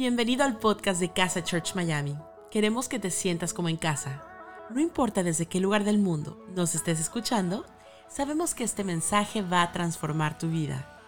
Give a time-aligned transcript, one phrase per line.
[0.00, 2.16] Bienvenido al podcast de Casa Church Miami.
[2.50, 4.24] Queremos que te sientas como en casa.
[4.70, 7.66] No importa desde qué lugar del mundo nos estés escuchando,
[8.08, 10.98] sabemos que este mensaje va a transformar tu vida.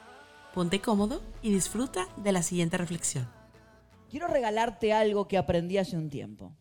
[0.53, 3.27] Ponte cómodo y disfruta de la siguiente reflexión.
[4.11, 6.55] Quiero regalarte algo que aprendí hace un tiempo.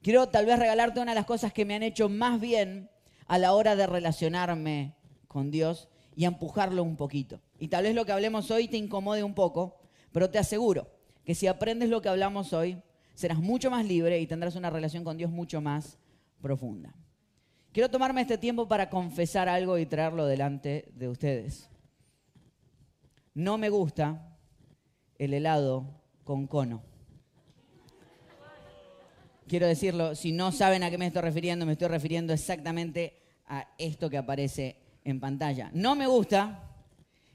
[0.00, 2.88] Quiero tal vez regalarte una de las cosas que me han hecho más bien
[3.26, 4.94] a la hora de relacionarme
[5.26, 7.40] con Dios y empujarlo un poquito.
[7.58, 9.80] Y tal vez lo que hablemos hoy te incomode un poco,
[10.12, 10.97] pero te aseguro
[11.28, 12.82] que si aprendes lo que hablamos hoy,
[13.12, 15.98] serás mucho más libre y tendrás una relación con Dios mucho más
[16.40, 16.94] profunda.
[17.70, 21.68] Quiero tomarme este tiempo para confesar algo y traerlo delante de ustedes.
[23.34, 24.38] No me gusta
[25.18, 26.82] el helado con cono.
[29.46, 33.68] Quiero decirlo, si no saben a qué me estoy refiriendo, me estoy refiriendo exactamente a
[33.76, 35.70] esto que aparece en pantalla.
[35.74, 36.72] No me gusta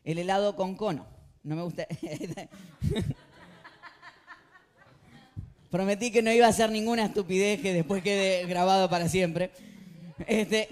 [0.03, 1.05] el helado con cono.
[1.43, 1.85] No me gusta.
[5.73, 9.49] Prometí que no iba a hacer ninguna estupidez que después quede grabado para siempre.
[10.27, 10.69] Este,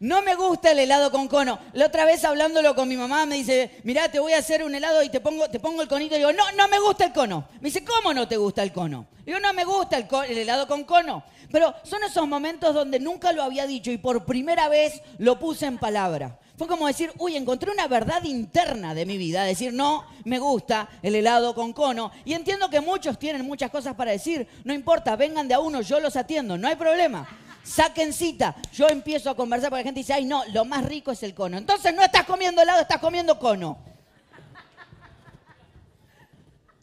[0.00, 1.58] no me gusta el helado con cono.
[1.74, 4.74] La otra vez hablándolo con mi mamá me dice, mirá, te voy a hacer un
[4.74, 6.14] helado y te pongo, te pongo el conito.
[6.14, 7.48] Y digo, no, no me gusta el cono.
[7.60, 9.08] Me dice, ¿cómo no te gusta el cono?
[9.26, 11.22] Digo, no me gusta el, el helado con cono.
[11.52, 15.66] Pero son esos momentos donde nunca lo había dicho y por primera vez lo puse
[15.66, 16.38] en palabra.
[16.56, 19.42] Fue como decir, uy, encontré una verdad interna de mi vida.
[19.42, 22.12] Decir, no, me gusta el helado con cono.
[22.24, 24.46] Y entiendo que muchos tienen muchas cosas para decir.
[24.62, 27.26] No importa, vengan de a uno, yo los atiendo, no hay problema.
[27.64, 28.54] Saquen cita.
[28.72, 31.34] Yo empiezo a conversar porque la gente dice, ay, no, lo más rico es el
[31.34, 31.58] cono.
[31.58, 33.78] Entonces no estás comiendo helado, estás comiendo cono.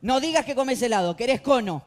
[0.02, 1.84] No digas que comes helado, que eres cono.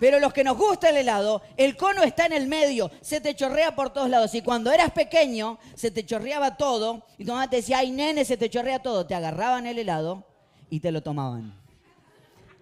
[0.00, 3.34] Pero los que nos gusta el helado, el cono está en el medio, se te
[3.34, 4.34] chorrea por todos lados.
[4.34, 7.06] Y cuando eras pequeño, se te chorreaba todo.
[7.16, 9.06] Y tu mamá te decía, ay, nene, se te chorrea todo.
[9.06, 10.24] Te agarraban el helado
[10.68, 11.54] y te lo tomaban.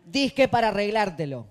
[0.04, 1.46] Disque para arreglártelo.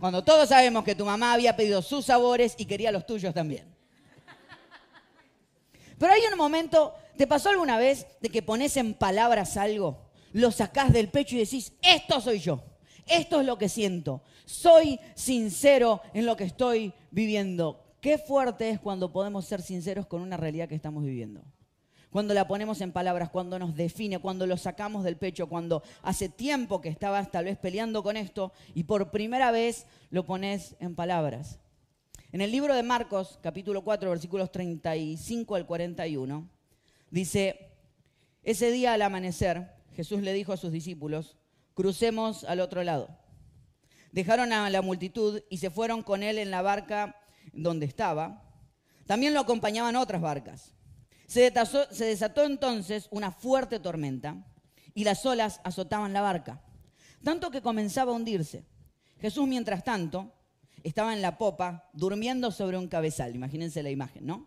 [0.00, 3.74] Cuando todos sabemos que tu mamá había pedido sus sabores y quería los tuyos también.
[5.98, 10.50] Pero hay un momento, ¿te pasó alguna vez de que pones en palabras algo, lo
[10.50, 12.62] sacás del pecho y decís, esto soy yo?
[13.06, 14.22] Esto es lo que siento.
[14.44, 17.82] Soy sincero en lo que estoy viviendo.
[18.00, 21.42] Qué fuerte es cuando podemos ser sinceros con una realidad que estamos viviendo.
[22.10, 26.28] Cuando la ponemos en palabras, cuando nos define, cuando lo sacamos del pecho, cuando hace
[26.28, 30.94] tiempo que estabas tal vez peleando con esto y por primera vez lo pones en
[30.94, 31.58] palabras.
[32.30, 36.48] En el libro de Marcos, capítulo 4, versículos 35 al 41,
[37.10, 37.70] dice,
[38.42, 41.36] ese día al amanecer, Jesús le dijo a sus discípulos,
[41.74, 43.18] crucemos al otro lado.
[44.12, 47.16] Dejaron a la multitud y se fueron con él en la barca
[47.52, 48.42] donde estaba.
[49.06, 50.74] También lo acompañaban otras barcas.
[51.26, 54.46] Se, desató entonces una fuerte tormenta
[54.94, 56.62] y las olas azotaban la barca,
[57.24, 58.64] tanto que comenzaba a hundirse.
[59.20, 60.32] Jesús, mientras tanto,
[60.84, 63.34] estaba en la popa durmiendo sobre un cabezal.
[63.34, 64.46] Imagínense la imagen, ¿no?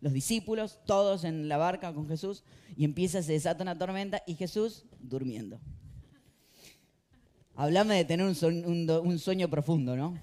[0.00, 2.44] Los discípulos, todos en la barca con Jesús,
[2.76, 5.60] y empieza, se desata una tormenta y Jesús durmiendo.
[7.56, 10.18] Hablame de tener un, sueño, profundo, ¿no?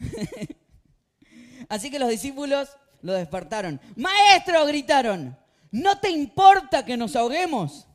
[1.68, 2.70] Así que los discípulos
[3.02, 3.80] lo despertaron.
[3.94, 5.36] Maestro, gritaron,
[5.70, 7.86] ¿no te importa que nos ahoguemos?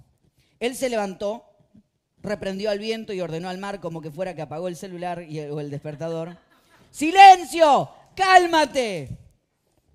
[0.60, 1.44] Él se levantó,
[2.22, 5.42] reprendió al viento y ordenó al mar como que fuera que apagó el celular y
[5.42, 6.38] o el despertador.
[6.92, 7.90] ¡Silencio!
[8.16, 9.18] ¡Cálmate!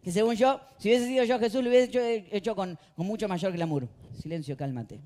[0.02, 3.52] Que según yo, si hubiese sido yo Jesús, lo hubiese hecho, con, con mucho mayor
[3.52, 3.88] glamour.
[4.20, 5.00] Silencio, cálmate.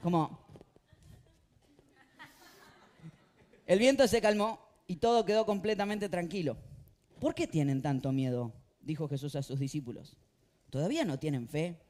[0.00, 0.43] Como,
[3.66, 6.56] El viento se calmó y todo quedó completamente tranquilo.
[7.18, 8.52] ¿Por qué tienen tanto miedo?
[8.82, 10.16] dijo Jesús a sus discípulos.
[10.68, 11.80] ¿Todavía no tienen fe?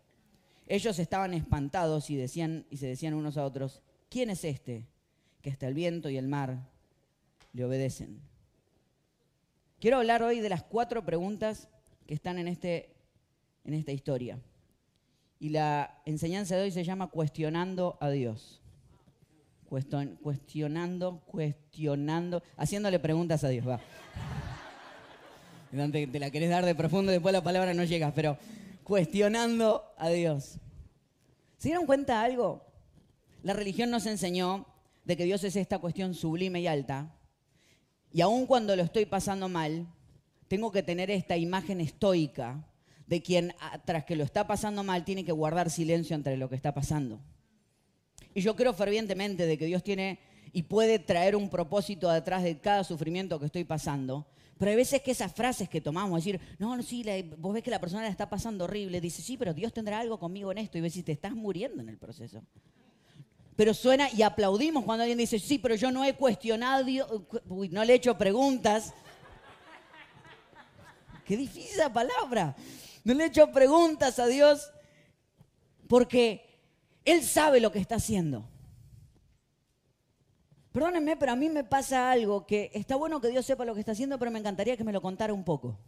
[0.68, 4.86] Ellos estaban espantados y, decían, y se decían unos a otros, ¿quién es este
[5.42, 6.70] que hasta el viento y el mar
[7.52, 8.20] le obedecen?
[9.80, 11.68] Quiero hablar hoy de las cuatro preguntas
[12.06, 12.94] que están en, este,
[13.64, 14.38] en esta historia.
[15.40, 18.63] Y la enseñanza de hoy se llama Cuestionando a Dios
[20.22, 23.66] cuestionando, cuestionando, haciéndole preguntas a Dios.
[23.66, 23.80] Va.
[25.90, 28.38] Te la querés dar de profundo, después la palabra no llega, pero
[28.84, 30.58] cuestionando a Dios.
[31.58, 32.64] ¿Se dieron cuenta de algo?
[33.42, 34.66] La religión nos enseñó
[35.04, 37.14] de que Dios es esta cuestión sublime y alta.
[38.12, 39.86] Y aun cuando lo estoy pasando mal,
[40.46, 42.64] tengo que tener esta imagen estoica
[43.06, 43.54] de quien,
[43.84, 47.20] tras que lo está pasando mal, tiene que guardar silencio entre lo que está pasando.
[48.34, 50.18] Y yo creo fervientemente de que Dios tiene
[50.52, 54.26] y puede traer un propósito detrás de cada sufrimiento que estoy pasando.
[54.58, 57.04] Pero hay veces que esas frases que tomamos, decir, no, no, sí,
[57.38, 60.18] vos ves que la persona la está pasando horrible, dice, sí, pero Dios tendrá algo
[60.18, 60.78] conmigo en esto.
[60.78, 62.42] Y ves si te estás muriendo en el proceso.
[63.56, 66.84] pero suena y aplaudimos cuando alguien dice, sí, pero yo no he cuestionado,
[67.48, 68.94] uy, no le he hecho preguntas.
[71.24, 72.54] Qué difícil esa palabra.
[73.02, 74.70] No le he hecho preguntas a Dios
[75.88, 76.53] porque
[77.04, 78.48] Él sabe lo que está haciendo.
[80.72, 83.80] Perdónenme, pero a mí me pasa algo que está bueno que Dios sepa lo que
[83.80, 85.78] está haciendo, pero me encantaría que me lo contara un poco.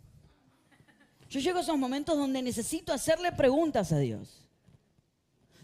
[1.29, 4.47] Yo llego a esos momentos donde necesito hacerle preguntas a Dios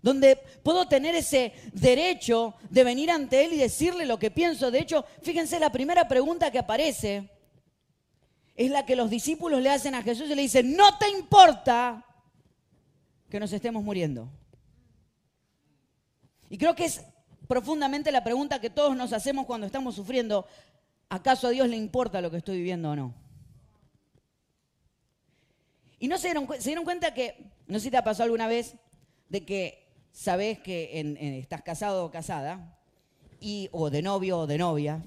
[0.03, 4.71] donde puedo tener ese derecho de venir ante Él y decirle lo que pienso.
[4.71, 7.31] De hecho, fíjense, la primera pregunta que aparece
[8.57, 12.05] es la que los discípulos le hacen a Jesús y le dicen, no te importa
[13.31, 14.29] que nos estemos muriendo.
[16.53, 17.01] Y creo que es
[17.49, 20.47] profundamente la pregunta que todos nos hacemos cuando estamos sufriendo,
[21.09, 23.15] ¿acaso a Dios le importa lo que estoy viviendo o no?
[25.99, 28.49] Y no se dieron, se dieron cuenta que, no sé si te ha pasado alguna
[28.49, 28.75] vez,
[29.31, 32.79] de que sabes que estás casado o casada,
[33.41, 35.03] y, o de novio o de novia,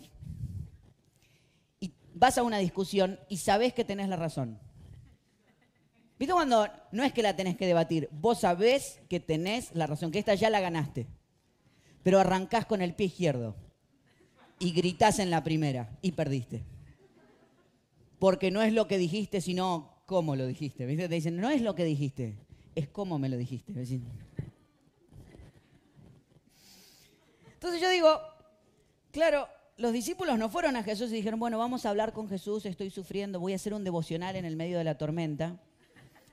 [1.79, 4.59] y vas a una discusión y sabes que tenés la razón.
[6.17, 8.09] ¿Viste cuando no es que la tenés que debatir?
[8.11, 11.05] Vos sabés que tenés la razón, que esta ya la ganaste,
[12.05, 13.55] pero arrancás con el pie izquierdo
[14.59, 16.63] y gritás en la primera y perdiste.
[18.19, 20.85] Porque no es lo que dijiste, sino cómo lo dijiste.
[20.85, 22.37] Te dicen, no es lo que dijiste,
[22.75, 23.71] es cómo me lo dijiste.
[27.53, 28.19] Entonces yo digo,
[29.09, 29.47] claro,
[29.77, 32.91] los discípulos no fueron a Jesús y dijeron, bueno, vamos a hablar con Jesús, estoy
[32.91, 35.59] sufriendo, voy a hacer un devocional en el medio de la tormenta,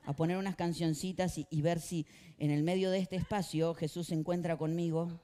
[0.05, 2.05] a poner unas cancioncitas y, ver si
[2.37, 5.19] en el medio de este espacio Jesús se encuentra conmigo.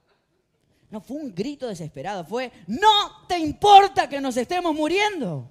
[0.90, 5.50] No, fue un grito desesperado, fue, no te importa que nos estemos muriendo.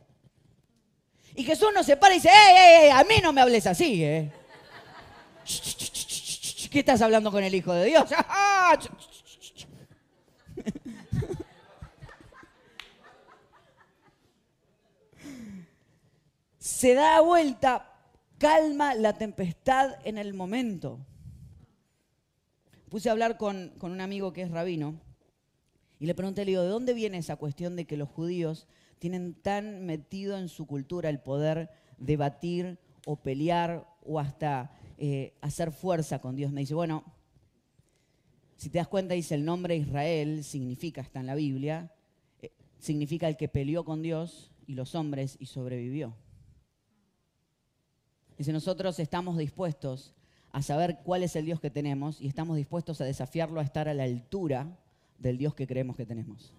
[1.34, 4.32] Y Jesús nos separa y dice, ¡ey, ey, a mí no me hables así, eh!
[6.70, 8.10] ¿Qué estás hablando con el Hijo de Dios?
[16.58, 17.92] se da vuelta,
[18.38, 20.98] calma la tempestad en el momento.
[22.90, 25.00] Puse a hablar con, un amigo que es rabino
[26.00, 28.68] y le pregunté, le digo, ¿de dónde viene esa cuestión de que los judíos
[28.98, 35.72] tienen tan metido en su cultura el poder debatir o pelear o hasta eh, hacer
[35.72, 36.52] fuerza con Dios?
[36.52, 37.04] Me dice, bueno,
[38.56, 41.92] si te das cuenta, dice el nombre Israel, significa, está en la Biblia,
[42.42, 46.14] eh, significa el que peleó con Dios y los hombres y sobrevivió.
[48.36, 50.14] Dice, nosotros estamos dispuestos
[50.52, 53.88] a saber cuál es el Dios que tenemos y estamos dispuestos a desafiarlo a estar
[53.88, 54.78] a la altura
[55.18, 56.54] del Dios que creemos que tenemos.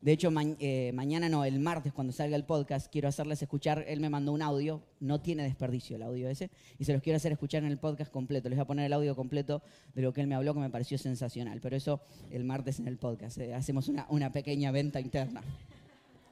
[0.00, 4.00] De hecho, eh, mañana no, el martes cuando salga el podcast, quiero hacerles escuchar, él
[4.00, 7.32] me mandó un audio, no tiene desperdicio el audio ese, y se los quiero hacer
[7.32, 8.48] escuchar en el podcast completo.
[8.48, 9.62] Les voy a poner el audio completo
[9.94, 11.60] de lo que él me habló, que me pareció sensacional.
[11.60, 12.00] Pero eso
[12.30, 15.42] el martes en el podcast, eh, hacemos una, una pequeña venta interna.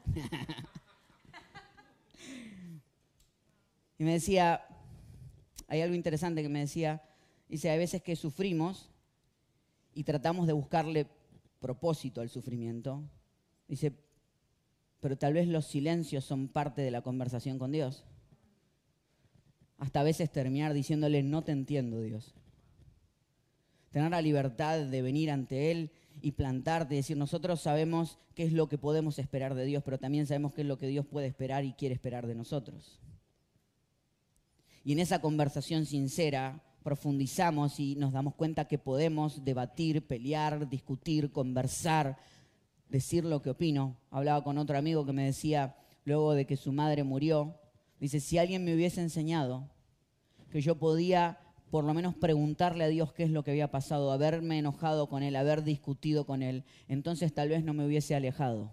[3.99, 4.63] y me decía,
[5.67, 7.03] hay algo interesante que me decía,
[7.51, 8.89] dice, hay veces que sufrimos
[9.99, 11.09] y tratamos de buscarle
[11.59, 13.03] propósito al sufrimiento
[13.67, 13.93] Dice,
[15.00, 18.05] pero tal vez los silencios son parte de la conversación con Dios.
[19.77, 22.35] Hasta a veces terminar diciéndole, no te entiendo, Dios.
[23.91, 25.91] Tener la libertad de venir ante Él
[26.23, 29.99] y plantarte y decir, nosotros sabemos qué es lo que podemos esperar de Dios, pero
[29.99, 33.00] también sabemos qué es lo que Dios puede esperar y quiere esperar de nosotros.
[34.83, 41.30] Y en esa conversación sincera profundizamos y nos damos cuenta que podemos debatir, pelear, discutir,
[41.30, 42.16] conversar,
[42.88, 43.99] decir lo que opino.
[44.11, 45.76] Hablaba con otro amigo que me decía,
[46.07, 47.57] luego de que su madre murió,
[48.00, 49.68] dice, si alguien me hubiese enseñado
[50.50, 51.40] que yo podía
[51.71, 55.23] por lo menos preguntarle a Dios qué es lo que había pasado, haberme enojado con
[55.23, 58.73] Él, haber discutido con Él, entonces tal vez no me hubiese alejado.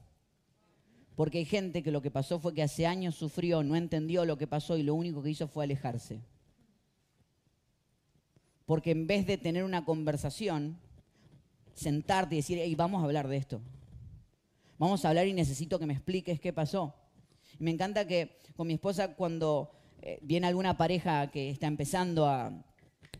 [1.18, 4.38] Porque hay gente que lo que pasó fue que hace años sufrió, no entendió lo
[4.38, 6.22] que pasó y lo único que hizo fue alejarse.
[8.66, 10.78] Porque en vez de tener una conversación,
[11.74, 13.62] sentarte y decir, hey, vamos a hablar de esto.
[14.78, 16.94] Vamos a hablar y necesito que me expliques qué pasó.
[17.60, 22.28] me encanta que con mi esposa cuando eh, viene alguna pareja que está empezando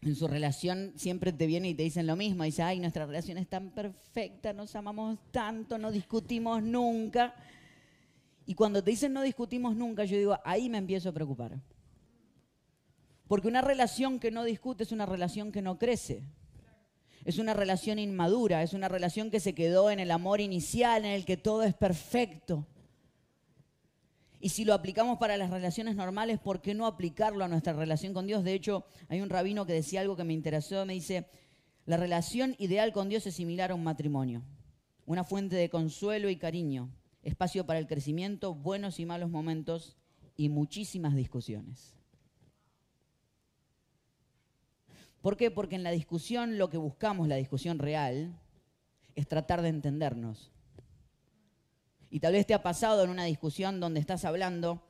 [0.02, 2.44] en su relación, siempre te viene y te dicen lo mismo.
[2.44, 7.34] Dice, ay, nuestra relación es tan perfecta, nos amamos tanto, no discutimos nunca.
[8.46, 11.60] Y cuando te dicen no discutimos nunca, yo digo, ahí me empiezo a preocupar.
[13.28, 16.24] Porque una relación que no discute es una relación que no crece.
[17.24, 21.12] Es una relación inmadura, es una relación que se quedó en el amor inicial, en
[21.12, 22.68] el que todo es perfecto.
[24.40, 28.14] Y si lo aplicamos para las relaciones normales, ¿por qué no aplicarlo a nuestra relación
[28.14, 28.44] con Dios?
[28.44, 31.28] De hecho, hay un rabino que decía algo que me interesó, me dice,
[31.88, 34.44] La relación ideal con Dios es similar a un matrimonio,
[35.08, 36.92] una fuente de consuelo y cariño,
[37.24, 39.98] espacio para el crecimiento, buenos y malos momentos
[40.38, 41.95] y muchísimas discusiones.
[45.26, 45.50] ¿Por qué?
[45.50, 48.40] Porque en la discusión lo que buscamos, la discusión real,
[49.16, 50.52] es tratar de entendernos.
[52.12, 54.84] Y tal vez te ha pasado en una discusión donde estás hablando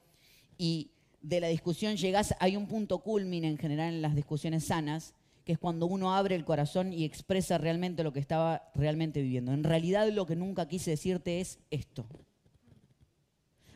[0.57, 5.13] y de la discusión llegas, hay un punto culmine en general en las discusiones sanas,
[5.45, 9.53] que es cuando uno abre el corazón y expresa realmente lo que estaba realmente viviendo.
[9.53, 12.09] En realidad lo que nunca quise decirte es esto.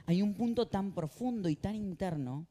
[0.08, 2.48] Hay un punto tan profundo y tan interno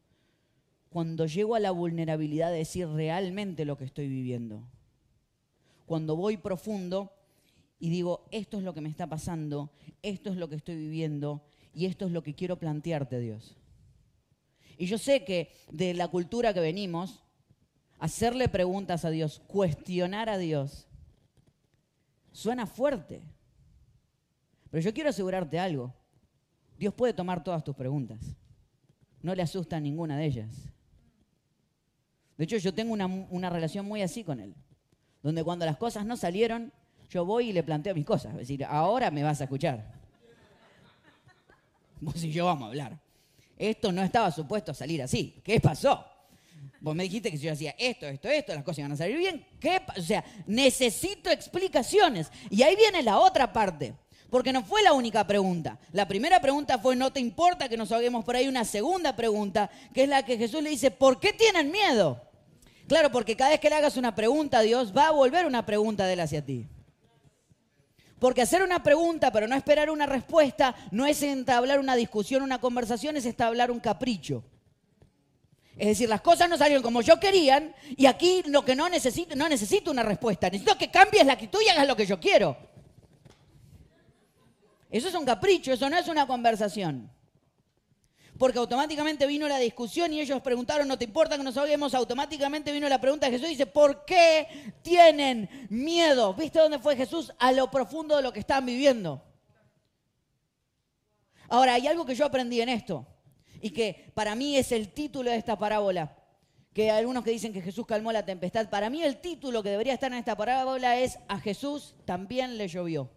[0.90, 4.62] cuando llego a la vulnerabilidad de decir realmente lo que estoy viviendo.
[5.86, 7.12] Cuando voy profundo
[7.78, 9.70] y digo, esto es lo que me está pasando,
[10.02, 13.56] esto es lo que estoy viviendo y esto es lo que quiero plantearte, Dios.
[14.76, 17.22] Y yo sé que de la cultura que venimos,
[17.98, 20.86] hacerle preguntas a Dios, cuestionar a Dios,
[22.32, 23.22] suena fuerte.
[24.70, 25.94] Pero yo quiero asegurarte algo.
[26.78, 28.20] Dios puede tomar todas tus preguntas.
[29.20, 30.68] No le asusta ninguna de ellas.
[32.38, 34.54] De hecho, yo tengo una, relación muy así con él.
[35.22, 36.72] Donde cuando las cosas no salieron,
[37.10, 38.32] yo voy y le planteo mis cosas.
[38.32, 39.84] Es decir, ahora me vas a escuchar.
[42.00, 42.96] Vos y yo vamos a hablar.
[43.56, 45.40] Esto no estaba supuesto a salir así.
[45.42, 46.06] ¿Qué pasó?
[46.80, 49.16] Vos me dijiste que si yo hacía esto, esto, esto, las cosas iban a salir
[49.16, 49.44] bien.
[49.58, 49.80] ¿Qué?
[49.96, 52.30] O sea, necesito explicaciones.
[52.50, 53.94] Y ahí viene la otra parte.
[54.30, 55.76] Porque no fue la única pregunta.
[55.90, 58.46] La primera pregunta fue, no te importa que nos ahoguemos por ahí.
[58.46, 62.27] Una segunda pregunta, que es la que Jesús le dice, ¿por qué tienen miedo?
[62.88, 65.66] Claro, porque cada vez que le hagas una pregunta a Dios, va a volver una
[65.66, 66.66] pregunta de él hacia ti.
[68.18, 72.60] Porque hacer una pregunta pero no esperar una respuesta no es entablar una discusión, una
[72.60, 74.42] conversación, es establecer un capricho.
[75.76, 79.36] Es decir, las cosas no salieron como yo querían y aquí lo que no necesito,
[79.36, 82.56] no necesito una respuesta, necesito que cambies la actitud y hagas lo que yo quiero.
[84.90, 87.08] Eso es un capricho, eso no es una conversación.
[88.38, 91.92] Porque automáticamente vino la discusión y ellos preguntaron, ¿no te importa que nos ahoguemos?
[91.92, 96.32] Automáticamente vino la pregunta de Jesús y dice, ¿por qué tienen miedo?
[96.34, 97.32] ¿Viste dónde fue Jesús?
[97.40, 99.24] A lo profundo de lo que estaban viviendo.
[101.48, 103.06] Ahora, hay algo que yo aprendí en esto
[103.60, 106.14] y que para mí es el título de esta parábola.
[106.72, 108.70] Que hay algunos que dicen que Jesús calmó la tempestad.
[108.70, 112.68] Para mí el título que debería estar en esta parábola es A Jesús también le
[112.68, 113.10] llovió.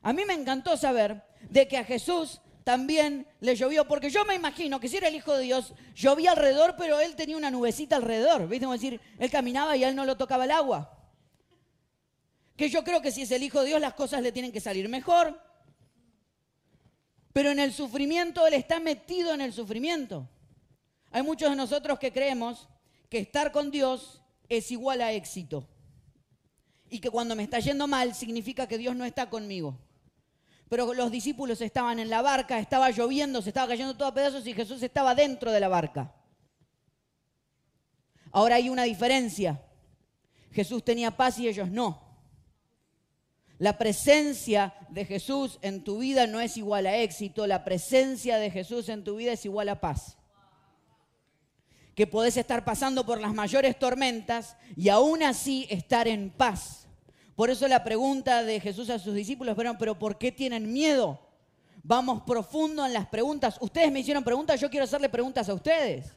[0.00, 4.34] A mí me encantó saber de que a Jesús también le llovió, porque yo me
[4.34, 7.96] imagino que si era el Hijo de Dios, llovía alrededor, pero él tenía una nubecita
[7.96, 8.66] alrededor, ¿viste?
[8.66, 10.98] Como decir, él caminaba y a él no lo tocaba el agua.
[12.56, 14.60] Que yo creo que si es el Hijo de Dios, las cosas le tienen que
[14.60, 15.40] salir mejor.
[17.32, 20.28] Pero en el sufrimiento, él está metido en el sufrimiento.
[21.10, 22.68] Hay muchos de nosotros que creemos
[23.08, 25.68] que estar con Dios es igual a éxito.
[26.88, 29.78] Y que cuando me está yendo mal significa que Dios no está conmigo
[30.72, 34.46] pero los discípulos estaban en la barca, estaba lloviendo, se estaba cayendo todo a pedazos
[34.46, 36.14] y Jesús estaba dentro de la barca.
[38.30, 39.60] Ahora hay una diferencia.
[40.50, 42.00] Jesús tenía paz y ellos no.
[43.58, 48.50] La presencia de Jesús en tu vida no es igual a éxito, la presencia de
[48.50, 50.16] Jesús en tu vida es igual a paz.
[51.94, 56.81] Que podés estar pasando por las mayores tormentas y aún así estar en paz
[57.34, 61.20] por eso la pregunta de Jesús a sus discípulos fueron, pero ¿por qué tienen miedo?
[61.82, 63.56] Vamos profundo en las preguntas.
[63.60, 66.14] Ustedes me hicieron preguntas, yo quiero hacerle preguntas a ustedes.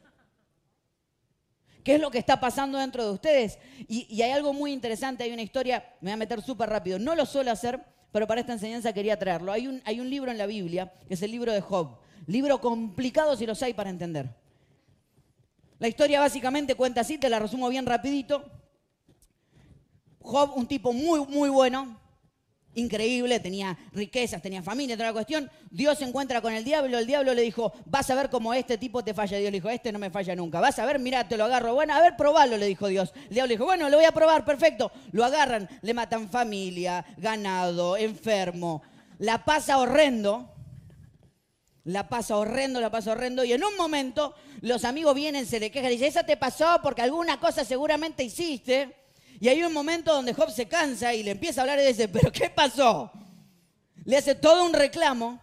[1.84, 3.60] ¿Qué es lo que está pasando dentro de ustedes?
[3.88, 7.14] Y, hay algo muy interesante, hay una historia, me voy a meter súper rápido, no
[7.16, 7.80] lo suelo hacer,
[8.12, 9.52] pero para esta enseñanza quería traerlo.
[9.52, 12.00] Hay un, hay un libro en la Biblia, que es el libro de Job.
[12.26, 14.36] Libro complicado si los hay para entender.
[15.78, 18.50] La historia básicamente cuenta así, te la resumo bien rapidito.
[20.26, 22.00] Job, un tipo muy, muy bueno,
[22.76, 25.50] increíble, tenía riquezas, tenía familia, toda la cuestión.
[25.72, 28.78] Dios se encuentra con el diablo, el diablo le dijo, vas a ver cómo este
[28.78, 29.38] tipo te falla.
[29.38, 30.60] Dios le dijo, este no me falla nunca.
[30.60, 31.74] Vas a ver, mira, te lo agarro.
[31.74, 33.14] Bueno, a ver, probalo, le dijo Dios.
[33.30, 34.92] El diablo le dijo, bueno, lo voy a probar, perfecto.
[35.12, 38.82] Lo agarran, le matan familia, ganado, enfermo.
[39.20, 40.52] La pasa horrendo.
[41.86, 43.44] La pasa horrendo, la pasa horrendo.
[43.44, 46.80] Y en un momento los amigos vienen, se le quejan y dicen, esa te pasó
[46.82, 49.05] porque alguna cosa seguramente hiciste.
[49.40, 52.08] Y hay un momento donde Job se cansa y le empieza a hablar y dice,
[52.08, 53.12] pero ¿qué pasó?
[54.06, 55.42] Le hace todo un reclamo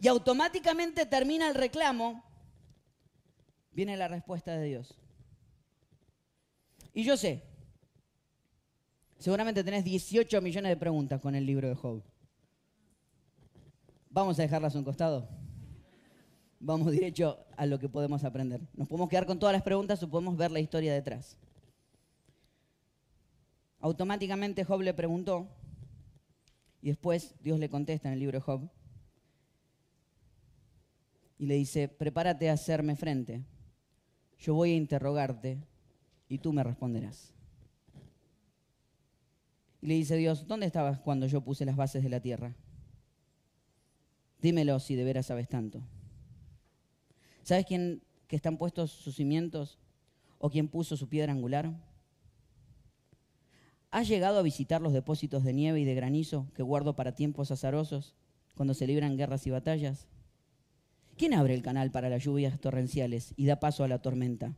[0.00, 2.22] y automáticamente termina el reclamo,
[3.72, 4.94] viene la respuesta de Dios.
[6.92, 7.42] Y yo sé,
[9.18, 12.02] seguramente tenés 18 millones de preguntas con el libro de Job.
[14.10, 15.28] Vamos a dejarlas a un costado.
[16.60, 18.60] Vamos derecho a lo que podemos aprender.
[18.74, 21.36] Nos podemos quedar con todas las preguntas o podemos ver la historia detrás.
[23.84, 25.46] Automáticamente Job le preguntó,
[26.80, 28.70] y después Dios le contesta en el libro de Job,
[31.38, 33.44] y le dice, prepárate a hacerme frente,
[34.38, 35.58] yo voy a interrogarte
[36.30, 37.34] y tú me responderás.
[39.82, 42.56] Y le dice Dios, ¿dónde estabas cuando yo puse las bases de la tierra?
[44.40, 45.82] Dímelo si de veras sabes tanto.
[47.42, 49.78] ¿Sabes quién que están puestos sus cimientos
[50.38, 51.70] o quién puso su piedra angular?
[53.94, 57.52] ¿Has llegado a visitar los depósitos de nieve y de granizo que guardo para tiempos
[57.52, 58.16] azarosos,
[58.56, 60.08] cuando se libran guerras y batallas?
[61.16, 64.56] ¿Quién abre el canal para las lluvias torrenciales y da paso a la tormenta?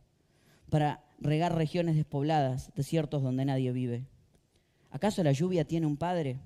[0.71, 4.07] Para regar regiones despobladas, desiertos donde nadie vive.
[4.89, 6.39] ¿Acaso la lluvia tiene un padre?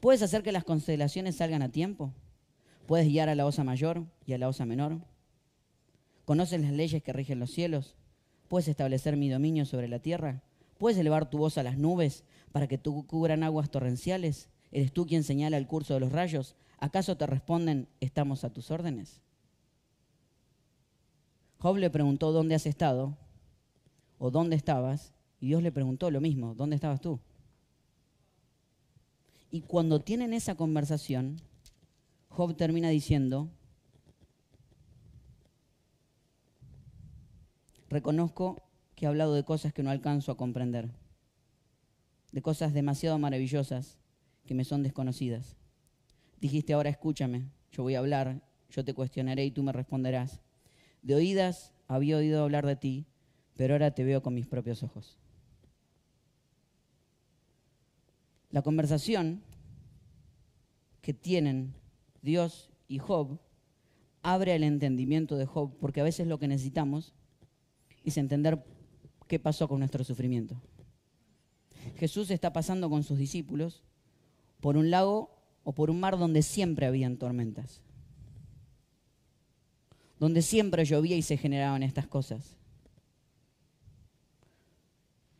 [0.00, 2.12] ¿Puedes hacer que las constelaciones salgan a tiempo?
[2.86, 4.98] ¿Puedes guiar a la osa mayor y a la osa menor?
[6.26, 7.96] ¿Conoces las leyes que rigen los cielos?
[8.48, 10.42] ¿Puedes establecer mi dominio sobre la tierra?
[10.78, 14.48] ¿Puedes elevar tu voz a las nubes para que tú cubran aguas torrenciales?
[14.70, 16.54] ¿Eres tú quien señala el curso de los rayos?
[16.78, 19.20] ¿Acaso te responden, estamos a tus órdenes?
[21.58, 23.16] Job le preguntó, ¿dónde has estado?
[24.18, 25.12] ¿O dónde estabas?
[25.40, 27.18] Y Dios le preguntó lo mismo, ¿dónde estabas tú?
[29.50, 31.40] Y cuando tienen esa conversación,
[32.28, 33.48] Job termina diciendo,
[37.88, 38.62] reconozco
[38.98, 40.90] que he hablado de cosas que no alcanzo a comprender,
[42.32, 43.96] de cosas demasiado maravillosas
[44.44, 45.56] que me son desconocidas.
[46.40, 50.40] Dijiste, ahora escúchame, yo voy a hablar, yo te cuestionaré y tú me responderás.
[51.02, 53.06] De oídas había oído hablar de ti,
[53.54, 55.16] pero ahora te veo con mis propios ojos.
[58.50, 59.44] La conversación
[61.02, 61.72] que tienen
[62.20, 63.38] Dios y Job
[64.22, 67.14] abre el entendimiento de Job, porque a veces lo que necesitamos
[68.04, 68.64] es entender
[69.28, 70.60] qué pasó con nuestro sufrimiento.
[71.98, 73.82] Jesús está pasando con sus discípulos
[74.60, 75.30] por un lago
[75.64, 77.80] o por un mar donde siempre habían tormentas,
[80.18, 82.56] donde siempre llovía y se generaban estas cosas.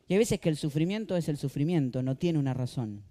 [0.07, 3.03] Y hay veces que el sufrimiento es el sufrimiento, no tiene una razón.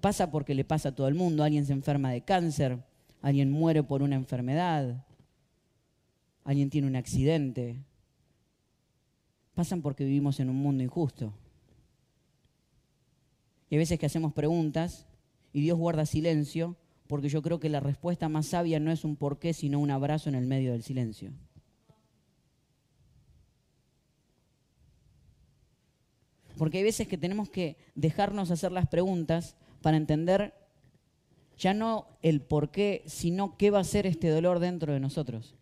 [0.00, 2.78] Pasa porque le pasa a todo el mundo, alguien se enferma de cáncer,
[3.22, 5.06] alguien muere por una enfermedad,
[6.44, 7.78] alguien tiene un accidente,
[9.54, 11.32] pasan porque vivimos en un mundo injusto.
[13.70, 15.06] Y hay veces que hacemos preguntas
[15.52, 19.16] y Dios guarda silencio porque yo creo que la respuesta más sabia no es un
[19.16, 21.32] porqué, sino un abrazo en el medio del silencio.
[26.56, 30.54] Porque hay veces que tenemos que dejarnos hacer las preguntas para entender
[31.58, 35.54] ya no el por qué, sino qué va a ser este dolor dentro de nosotros.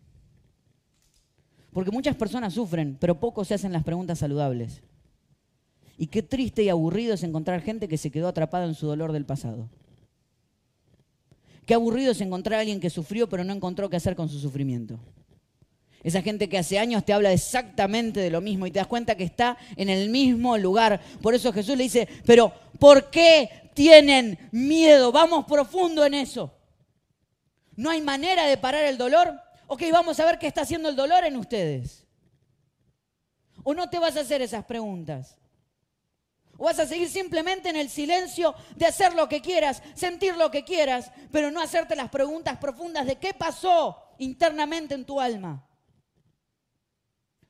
[1.73, 4.81] Porque muchas personas sufren, pero pocos se hacen las preguntas saludables.
[5.97, 9.11] Y qué triste y aburrido es encontrar gente que se quedó atrapada en su dolor
[9.11, 9.69] del pasado.
[11.65, 14.39] Qué aburrido es encontrar a alguien que sufrió pero no encontró qué hacer con su
[14.39, 14.99] sufrimiento.
[16.03, 19.15] Esa gente que hace años te habla exactamente de lo mismo y te das cuenta
[19.15, 20.99] que está en el mismo lugar.
[21.21, 25.13] Por eso Jesús le dice, pero ¿por qué tienen miedo?
[25.13, 26.53] Vamos profundo en eso.
[27.77, 29.33] ¿No hay manera de parar el dolor?
[29.67, 32.05] Ok, vamos a ver qué está haciendo el dolor en ustedes.
[33.63, 35.37] ¿O no te vas a hacer esas preguntas?
[36.57, 40.51] ¿O vas a seguir simplemente en el silencio de hacer lo que quieras, sentir lo
[40.51, 45.67] que quieras, pero no hacerte las preguntas profundas de qué pasó internamente en tu alma?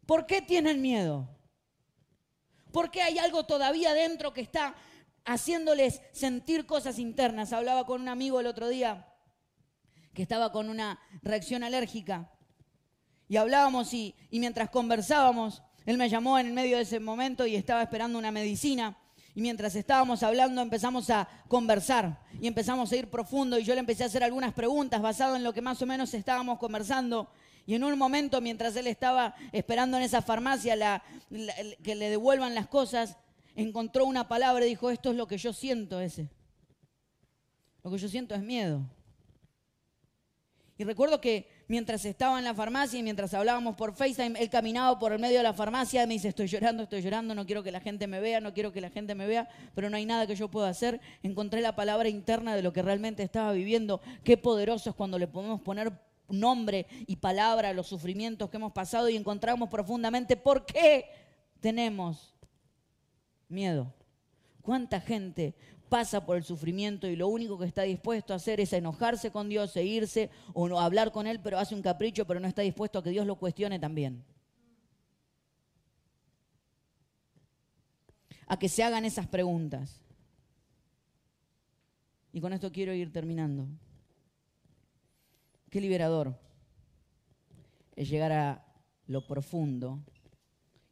[0.05, 1.27] ¿Por qué tienen miedo?
[2.71, 4.75] ¿Por qué hay algo todavía dentro que está
[5.25, 7.53] haciéndoles sentir cosas internas?
[7.53, 9.12] Hablaba con un amigo el otro día
[10.13, 12.29] que estaba con una reacción alérgica.
[13.27, 17.55] Y hablábamos y, mientras conversábamos, él me llamó en el medio de ese momento y
[17.55, 18.97] estaba esperando una medicina.
[19.35, 23.79] Y mientras estábamos hablando empezamos a conversar y empezamos a ir profundo y yo le
[23.79, 27.31] empecé a hacer algunas preguntas basado en lo que más o menos estábamos conversando.
[27.65, 31.01] Y en un momento, mientras él estaba esperando en esa farmacia
[31.81, 33.17] que le devuelvan las cosas,
[33.55, 36.29] encontró una palabra y dijo, esto es lo que yo siento ese.
[37.83, 38.87] Lo que yo siento es miedo.
[40.77, 44.97] Y recuerdo que mientras estaba en la farmacia y mientras hablábamos por FaceTime, él caminaba
[44.97, 47.61] por el medio de la farmacia y me dice, estoy llorando, estoy llorando, no quiero
[47.61, 50.05] que la gente me vea, no quiero que la gente me vea, pero no hay
[50.05, 50.99] nada que yo pueda hacer.
[51.21, 54.01] Encontré la palabra interna de lo que realmente estaba viviendo.
[54.23, 55.93] Qué poderoso es cuando le podemos poner
[56.27, 61.05] nombre y palabra a los sufrimientos que hemos pasado y encontramos profundamente por qué
[61.59, 62.33] tenemos
[63.47, 63.93] miedo.
[64.63, 65.55] ¿Cuánta gente
[65.93, 69.47] pasa por el sufrimiento y lo único que está dispuesto a hacer es enojarse con
[69.47, 72.63] Dios e irse o no hablar con Él, pero hace un capricho, pero no está
[72.63, 74.23] dispuesto a que Dios lo cuestione también.
[78.47, 80.01] a que se hagan esas preguntas.
[82.31, 83.67] Y con esto quiero ir terminando.
[85.69, 86.39] Qué liberador
[87.95, 88.65] es llegar a
[89.05, 90.03] lo profundo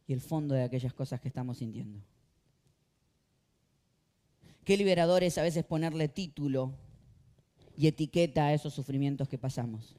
[0.06, 2.00] y el fondo de aquellas cosas que estamos sintiendo.
[4.64, 6.72] Qué liberador es a veces ponerle título
[7.76, 9.96] y etiqueta a esos sufrimientos que pasamos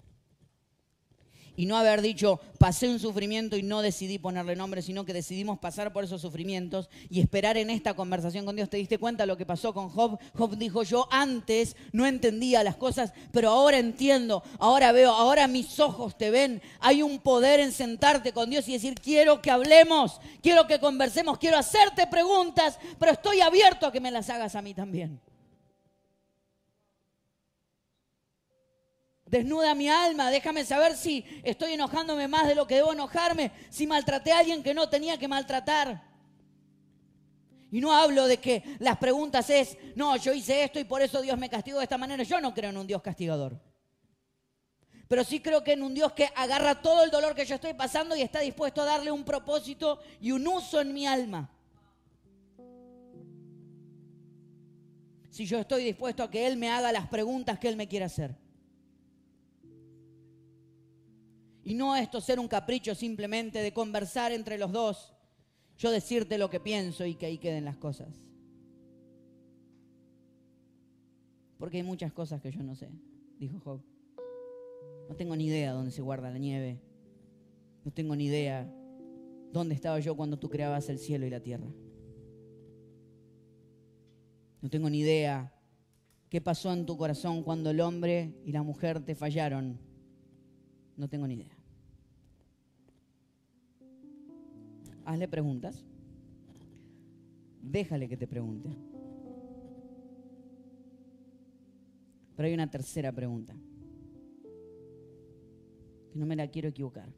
[1.56, 5.60] y no haber dicho, pasé un sufrimiento y no decidí ponerle nombre, sino que decidimos
[5.60, 8.70] pasar por esos sufrimientos y esperar en esta conversación con Dios.
[8.70, 10.18] ¿Te diste cuenta lo que pasó con Job?
[10.36, 15.80] Job dijo, yo antes no entendía las cosas, pero ahora entiendo, ahora veo, ahora mis
[15.80, 16.62] ojos te ven.
[16.80, 21.38] Hay un poder en sentarte con Dios y decir, quiero que hablemos, quiero que conversemos,
[21.38, 25.20] quiero hacerte preguntas, pero estoy abierto a que me las hagas a mí también.
[29.34, 33.88] Desnuda mi alma, déjame saber si estoy enojándome más de lo que debo enojarme, si
[33.88, 36.04] maltraté a alguien que no tenía que maltratar.
[37.72, 41.20] Y no hablo de que las preguntas es, no, yo hice esto y por eso
[41.20, 42.22] Dios me castigó de esta manera.
[42.22, 43.60] Yo no creo en un Dios castigador.
[45.08, 47.74] Pero sí creo que en un Dios que agarra todo el dolor que yo estoy
[47.74, 51.50] pasando y está dispuesto a darle un propósito y un uso en mi alma.
[55.32, 58.06] Si yo estoy dispuesto a que Él me haga las preguntas que Él me quiere
[58.06, 58.43] hacer.
[61.64, 65.14] Y no esto ser un capricho simplemente de conversar entre los dos,
[65.78, 68.10] yo decirte lo que pienso y que ahí queden las cosas.
[71.58, 72.90] Porque hay muchas cosas que yo no sé,
[73.40, 73.82] dijo Job.
[75.08, 76.82] No tengo ni idea dónde se guarda la nieve.
[77.86, 78.70] No tengo ni idea
[79.52, 81.68] dónde estaba yo cuando tú creabas el cielo y la tierra.
[84.62, 85.54] No tengo ni idea
[86.30, 89.80] qué pasó en tu corazón cuando el hombre y la mujer te fallaron
[90.98, 91.53] no tengo ni idea.
[95.06, 95.86] Hazle preguntas.
[97.62, 98.70] Déjale que te pregunte.
[102.36, 103.56] Pero hay una tercera pregunta.
[106.12, 107.10] Que no me la quiero equivocar.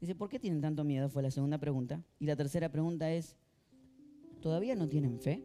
[0.00, 1.08] Dice, ¿por qué tienen tanto miedo?
[1.08, 2.04] Fue la segunda pregunta.
[2.18, 3.36] Y la tercera pregunta es,
[4.40, 5.42] ¿todavía no tienen fe?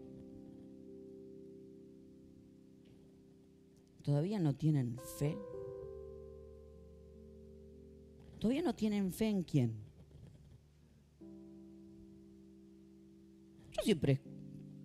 [4.03, 5.38] ¿Todavía no tienen fe?
[8.43, 9.82] todavía no tienen fe en quién.
[13.83, 14.21] Siempre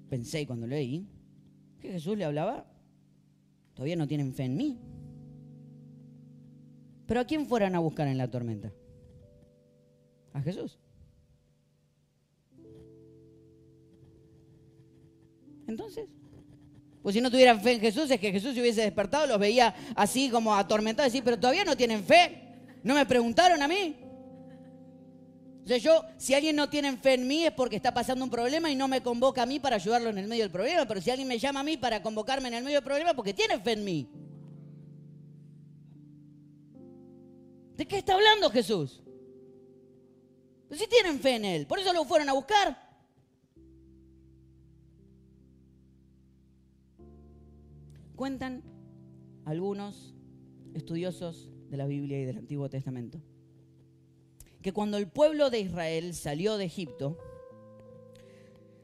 [0.09, 1.09] pensé cuando leí
[1.81, 2.67] que Jesús le hablaba,
[3.75, 4.79] todavía no tienen fe en mí.
[7.07, 8.73] Pero ¿a quién fueran a buscar en la tormenta?
[10.33, 10.79] A Jesús.
[15.67, 16.09] Entonces,
[17.03, 19.75] pues si no tuvieran fe en Jesús, es que Jesús se hubiese despertado, los veía
[19.95, 22.43] así como atormentados, y pero todavía no tienen fe.
[22.83, 23.97] ¿No me preguntaron a mí?
[25.69, 28.71] Sea, yo, si alguien no tiene fe en mí es porque está pasando un problema
[28.71, 30.87] y no me convoca a mí para ayudarlo en el medio del problema.
[30.87, 33.35] Pero si alguien me llama a mí para convocarme en el medio del problema, porque
[33.35, 34.09] tiene fe en mí.
[37.77, 39.03] ¿De qué está hablando Jesús?
[40.69, 42.75] Pues si tienen fe en Él, por eso lo fueron a buscar.
[48.17, 48.63] Cuentan
[49.45, 50.15] algunos
[50.73, 53.21] estudiosos de la Biblia y del Antiguo Testamento.
[54.63, 57.17] Que cuando el pueblo de Israel salió de Egipto,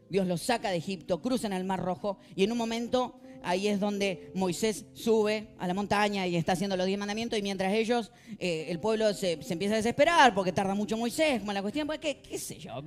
[0.09, 3.81] Dios los saca de Egipto, cruzan el Mar Rojo y en un momento ahí es
[3.81, 8.13] donde Moisés sube a la montaña y está haciendo los diez mandamientos y mientras ellos,
[8.39, 11.99] eh, el pueblo se, empieza a desesperar porque tarda mucho Moisés, como la cuestión, pues,
[11.99, 12.83] ¿qué, ¿qué sé yo?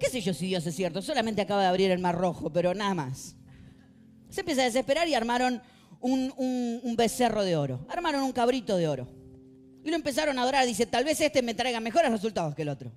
[0.00, 1.00] ¿Qué sé yo si Dios es cierto?
[1.00, 3.36] Solamente acaba de abrir el Mar Rojo, pero nada más.
[4.30, 5.62] Se empieza a desesperar y armaron
[6.00, 7.86] un, becerro de oro.
[7.88, 9.06] Armaron un cabrito de oro.
[9.84, 10.66] Y lo empezaron a adorar.
[10.66, 12.92] Dice, tal vez este me traiga mejores resultados que el otro.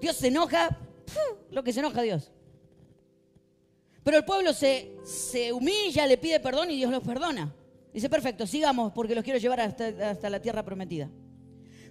[0.00, 0.76] Dios se enoja,
[1.50, 2.32] lo que se enoja Dios.
[4.02, 7.54] Pero el pueblo se, se, humilla, le pide perdón y Dios los perdona.
[7.92, 11.08] Dice, perfecto, sigamos porque los quiero llevar hasta la tierra prometida.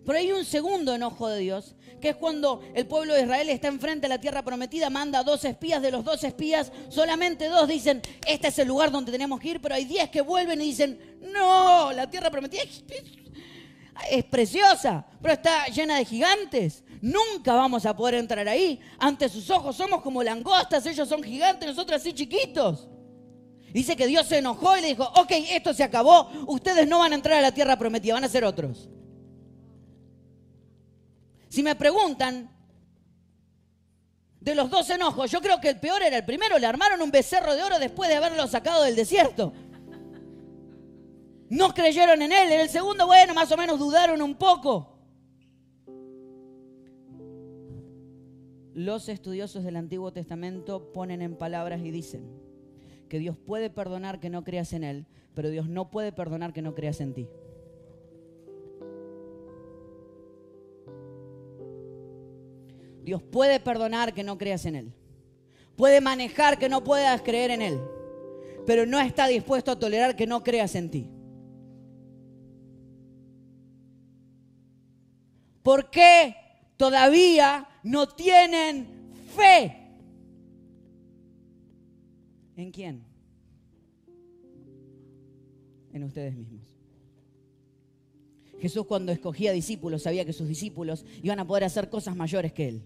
[0.05, 3.67] Pero hay un segundo enojo de Dios, que es cuando el pueblo de Israel está
[3.67, 8.01] enfrente a la tierra prometida, manda dos espías, de los dos espías, solamente dos dicen,
[8.27, 11.19] este es el lugar donde tenemos que ir, pero hay diez que vuelven y dicen,
[11.21, 12.63] no, la tierra prometida
[14.09, 16.83] es, preciosa, pero está llena de gigantes.
[17.01, 18.79] Nunca vamos a poder entrar ahí.
[18.97, 22.87] Ante sus ojos somos como langostas, ellos son gigantes, nosotros así chiquitos.
[23.71, 27.11] Dice que Dios se enojó y le dijo, ok, esto se acabó, ustedes no van
[27.11, 28.89] a entrar a la tierra prometida, van a ser otros.
[31.51, 32.49] Si me preguntan
[34.39, 36.57] de los dos enojos, yo creo que el peor era el primero.
[36.57, 39.53] Le armaron un becerro de oro después de haberlo sacado del desierto.
[41.49, 42.51] No creyeron en él.
[42.51, 44.91] En el segundo, bueno, más o menos dudaron un poco.
[48.73, 52.23] los estudiosos del Antiguo Testamento ponen en palabras y dicen
[53.09, 56.61] que Dios puede perdonar que no creas en Él, pero Dios no puede perdonar que
[56.61, 57.27] no creas en ti.
[63.03, 64.93] Dios puede perdonar que no creas en Él.
[65.75, 67.81] Puede manejar que no puedas creer en Él.
[68.65, 71.09] Pero no está dispuesto a tolerar que no creas en ti.
[75.63, 76.35] ¿Por qué
[76.77, 78.87] todavía no tienen
[79.35, 79.77] fe?
[82.55, 83.03] ¿En quién?
[85.93, 86.61] En ustedes mismos.
[88.59, 92.67] Jesús cuando escogía discípulos sabía que sus discípulos iban a poder hacer cosas mayores que
[92.67, 92.83] él.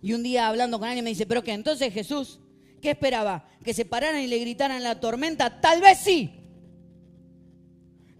[0.00, 2.40] Y un día hablando con alguien me dice, pero qué, entonces Jesús,
[2.80, 3.48] ¿qué esperaba?
[3.64, 5.60] ¿Que se pararan y le gritaran la tormenta?
[5.60, 6.34] Tal vez sí.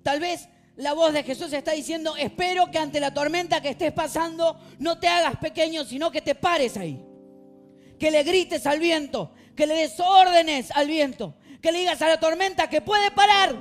[0.02, 3.92] Tal vez la voz de Jesús está diciendo, espero que ante la tormenta que estés
[3.92, 7.04] pasando no te hagas pequeño, sino que te pares ahí.
[7.98, 12.08] Que le grites al viento, que le des órdenes al viento, que le digas a
[12.08, 13.56] la tormenta que puede parar.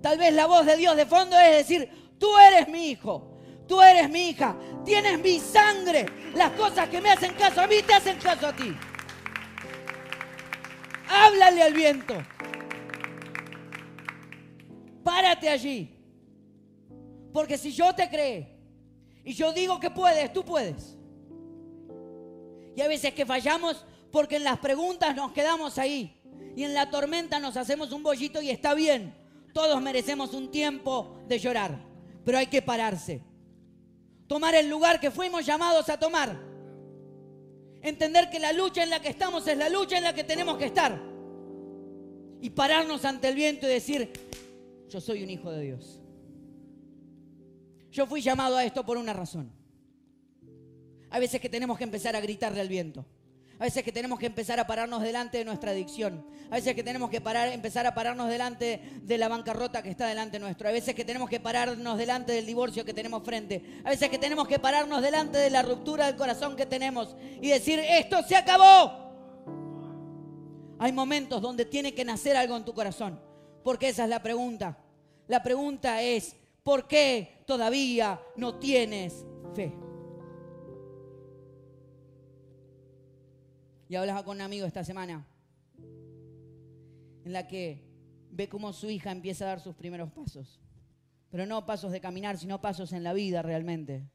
[0.00, 3.33] Tal vez la voz de Dios de fondo es decir, tú eres mi hijo,
[3.66, 6.06] Tú eres mi hija, tienes mi sangre.
[6.34, 8.74] Las cosas que me hacen caso a mí te hacen caso a ti.
[11.08, 12.14] Háblale al viento.
[15.02, 15.90] Párate allí.
[17.32, 18.56] Porque si yo te cree
[19.24, 20.96] y yo digo que puedes, tú puedes.
[22.76, 26.20] Y a veces que fallamos porque en las preguntas nos quedamos ahí.
[26.56, 29.14] Y en la tormenta nos hacemos un bollito y está bien.
[29.52, 31.78] Todos merecemos un tiempo de llorar.
[32.24, 33.22] Pero hay que pararse
[34.26, 36.38] tomar el lugar que fuimos llamados a tomar.
[37.82, 40.56] Entender que la lucha en la que estamos es la lucha en la que tenemos
[40.56, 41.00] que estar.
[42.40, 44.12] Y pararnos ante el viento y decir,
[44.88, 46.00] yo soy un hijo de Dios.
[47.90, 49.52] Yo fui llamado a esto por una razón.
[51.10, 53.06] Hay veces que tenemos que empezar a gritarle al viento.
[53.64, 56.22] A veces que tenemos que empezar a pararnos delante de nuestra adicción.
[56.50, 60.38] A veces que tenemos que empezar a pararnos delante de la bancarrota que está delante
[60.38, 60.68] nuestro.
[60.68, 63.80] A veces que tenemos que pararnos delante del divorcio que tenemos frente.
[63.82, 67.48] A veces que tenemos que pararnos delante de la ruptura del corazón que tenemos y
[67.48, 69.14] decir, esto se acabó.
[70.78, 73.18] Hay momentos donde tiene que nacer algo en tu corazón.
[73.62, 74.76] Porque esa es la pregunta.
[75.26, 79.24] La pregunta es, ¿por qué todavía no tienes
[79.54, 79.72] fe?
[83.94, 85.24] Y hablaba con un amigo esta semana,
[87.24, 87.80] en la que
[88.32, 90.58] ve cómo su hija empieza a dar sus primeros pasos.
[91.30, 94.10] Pero no pasos de caminar, sino pasos en la vida realmente.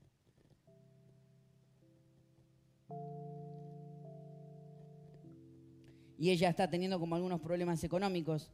[6.17, 8.51] Y ella está teniendo como algunos problemas económicos.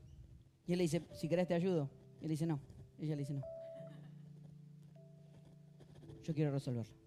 [0.68, 1.90] Y él le dice, si querés te ayudo.
[2.22, 2.60] Y él dice, no.
[3.00, 3.42] ella le dice, no.
[6.22, 7.05] Yo quiero resolverlo.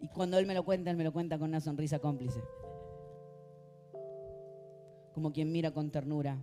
[0.00, 2.40] Y cuando él me lo cuenta, él me lo cuenta con una sonrisa cómplice.
[5.12, 6.38] Como quien mira con ternura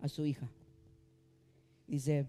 [0.00, 0.48] a su hija.
[1.86, 2.26] Dice,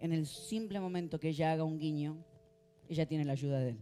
[0.00, 2.18] en el simple momento que ella haga un guiño,
[2.88, 3.78] ella tiene la ayuda de él.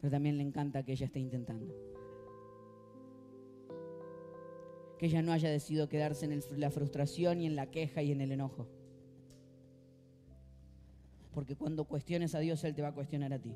[0.00, 1.74] Pero también le encanta que ella esté intentando.
[4.98, 8.20] Que ella no haya decidido quedarse en la frustración y en la queja y en
[8.20, 8.68] el enojo.
[11.32, 13.54] Porque cuando cuestiones a Dios, Él te va a cuestionar a ti.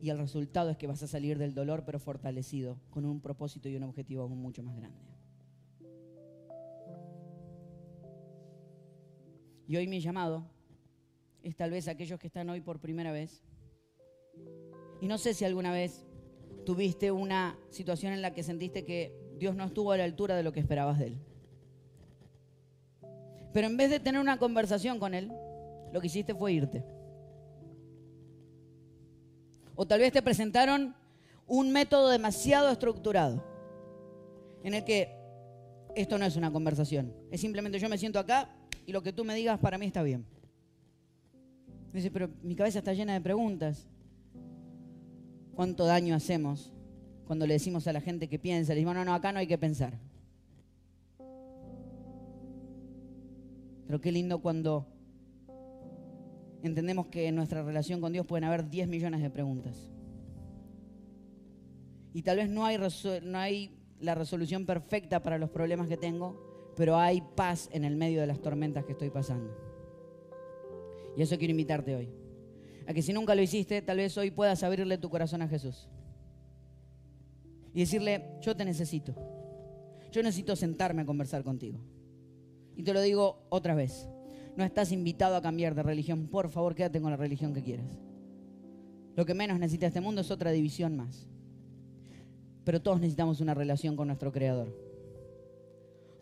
[0.00, 3.68] Y el resultado es que vas a salir del dolor, pero fortalecido, con un propósito
[3.68, 5.00] y un objetivo aún mucho más grande.
[9.68, 10.46] Y hoy mi llamado
[11.42, 13.42] es tal vez aquellos que están hoy por primera vez.
[15.00, 16.04] Y no sé si alguna vez
[16.64, 20.42] tuviste una situación en la que sentiste que Dios no estuvo a la altura de
[20.42, 21.18] lo que esperabas de Él.
[23.52, 25.32] Pero en vez de tener una conversación con Él,
[25.92, 26.84] lo que hiciste fue irte.
[29.74, 30.94] O tal vez te presentaron
[31.46, 33.44] un método demasiado estructurado,
[34.62, 35.14] en el que
[35.94, 38.50] esto no es una conversación, es simplemente yo me siento acá
[38.84, 40.26] y lo que tú me digas para mí está bien.
[41.92, 43.88] Dice, pero mi cabeza está llena de preguntas.
[45.54, 46.70] ¿Cuánto daño hacemos
[47.26, 48.72] cuando le decimos a la gente que piensa?
[48.72, 49.98] Le decimos, no, no, acá no hay que pensar.
[53.86, 54.86] Pero qué lindo cuando
[56.62, 59.90] entendemos que en nuestra relación con Dios pueden haber 10 millones de preguntas.
[62.12, 62.78] Y tal vez no hay,
[63.22, 67.96] no hay la resolución perfecta para los problemas que tengo, pero hay paz en el
[67.96, 69.54] medio de las tormentas que estoy pasando.
[71.16, 72.08] Y eso quiero invitarte hoy.
[72.86, 75.88] A que si nunca lo hiciste, tal vez hoy puedas abrirle tu corazón a Jesús.
[77.74, 79.14] Y decirle, yo te necesito.
[80.12, 81.78] Yo necesito sentarme a conversar contigo.
[82.76, 84.08] Y te lo digo otra vez.
[84.56, 86.28] No estás invitado a cambiar de religión.
[86.28, 87.98] Por favor, quédate con la religión que quieras.
[89.14, 91.28] Lo que menos necesita este mundo es otra división más.
[92.64, 94.74] Pero todos necesitamos una relación con nuestro Creador.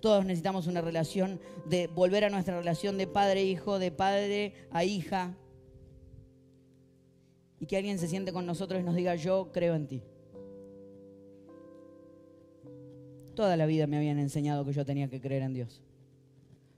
[0.00, 5.34] Todos necesitamos una relación de volver a nuestra relación de padre-hijo, de padre a hija.
[7.58, 10.02] Y que alguien se siente con nosotros y nos diga, yo creo en ti.
[13.34, 15.82] Toda la vida me habían enseñado que yo tenía que creer en Dios.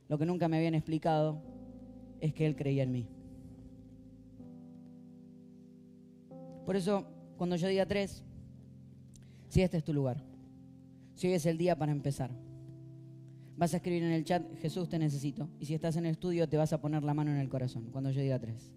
[0.08, 1.42] Lo que nunca me habían explicado
[2.20, 3.08] es que Él creía en mí.
[6.64, 8.24] Por eso, cuando yo diga tres,
[9.48, 10.22] si este es tu lugar,
[11.14, 12.30] si hoy es el día para empezar,
[13.56, 15.48] vas a escribir en el chat, Jesús te necesito.
[15.60, 17.88] Y si estás en el estudio, te vas a poner la mano en el corazón
[17.90, 18.72] cuando yo diga tres.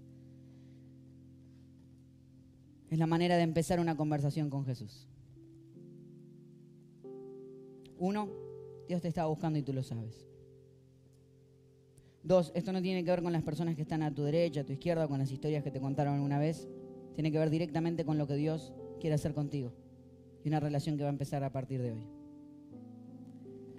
[2.89, 5.07] Es la manera de empezar una conversación con Jesús.
[7.97, 8.29] Uno,
[8.87, 10.28] Dios te estaba buscando y tú lo sabes.
[12.23, 14.63] Dos, esto no tiene que ver con las personas que están a tu derecha, a
[14.65, 16.67] tu izquierda, con las historias que te contaron alguna vez.
[17.15, 19.71] Tiene que ver directamente con lo que Dios quiere hacer contigo
[20.43, 22.03] y una relación que va a empezar a partir de hoy.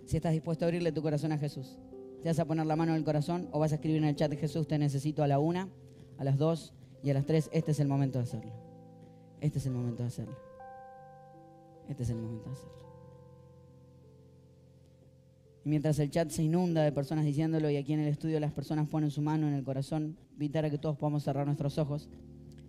[0.07, 1.79] Si estás dispuesto a abrirle tu corazón a Jesús,
[2.23, 4.17] ¿te vas a poner la mano en el corazón o vas a escribir en el
[4.17, 5.69] chat de Jesús, te necesito a la una,
[6.19, 6.73] a las dos
[7.03, 7.49] y a las tres?
[7.53, 8.53] Este es el momento de hacerlo.
[9.41, 10.37] Este es el momento de hacerlo.
[11.89, 12.90] Este es el momento de hacerlo.
[15.65, 18.53] Y mientras el chat se inunda de personas diciéndolo y aquí en el estudio las
[18.53, 22.09] personas ponen su mano en el corazón, invitar a que todos podamos cerrar nuestros ojos,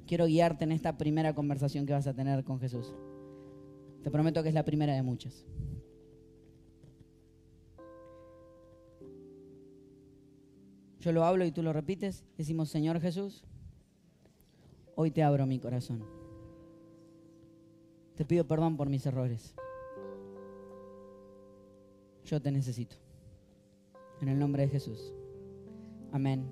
[0.06, 2.94] quiero guiarte en esta primera conversación que vas a tener con Jesús.
[4.04, 5.46] Te prometo que es la primera de muchas.
[11.00, 12.26] Yo lo hablo y tú lo repites.
[12.38, 13.44] Decimos, Señor Jesús,
[14.96, 16.04] hoy te abro mi corazón.
[18.16, 19.56] Te pido perdón por mis errores
[22.32, 22.96] yo te necesito.
[24.22, 25.14] En el nombre de Jesús.
[26.14, 26.50] Amén.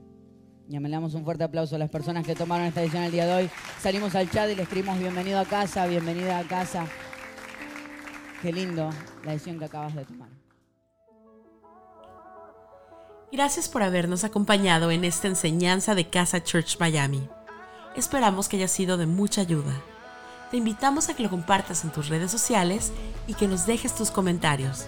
[0.67, 3.25] Y le damos un fuerte aplauso a las personas que tomaron esta decisión el día
[3.25, 3.49] de hoy.
[3.81, 6.85] Salimos al chat y le escribimos bienvenido a casa, bienvenida a casa.
[8.41, 8.89] Qué lindo
[9.23, 10.29] la decisión que acabas de tomar.
[13.31, 17.29] Gracias por habernos acompañado en esta enseñanza de Casa Church Miami.
[17.95, 19.73] Esperamos que haya sido de mucha ayuda.
[20.51, 22.91] Te invitamos a que lo compartas en tus redes sociales
[23.27, 24.87] y que nos dejes tus comentarios.